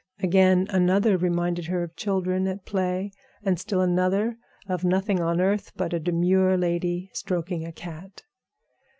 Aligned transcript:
Again, 0.17 0.65
another 0.71 1.15
reminded 1.15 1.67
her 1.67 1.83
of 1.83 1.95
children 1.95 2.47
at 2.47 2.65
play, 2.65 3.11
and 3.43 3.59
still 3.59 3.81
another 3.81 4.39
of 4.67 4.83
nothing 4.83 5.19
on 5.19 5.39
earth 5.39 5.73
but 5.75 5.93
a 5.93 5.99
demure 5.99 6.57
lady 6.57 7.11
stroking 7.13 7.63
a 7.67 7.71
cat. 7.71 8.23